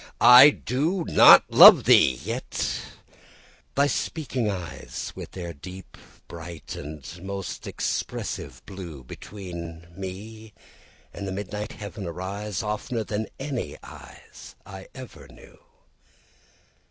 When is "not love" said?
1.05-1.83